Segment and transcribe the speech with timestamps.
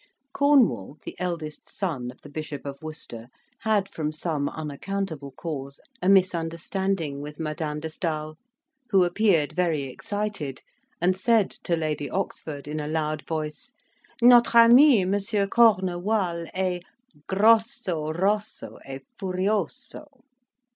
[0.33, 3.27] Cornwall, the eldest son of the Bishop of Worcester,
[3.59, 8.35] had, from some unaccountable cause, a misunderstanding with Madame de Stael,
[8.89, 10.63] who appeared very excited,
[10.99, 13.73] and said to Lady Oxford, in a loud voice,
[14.23, 15.11] "Notre ami, M.
[15.51, 16.81] Cornewal, est
[17.27, 20.07] grosso, rosso, e furioso."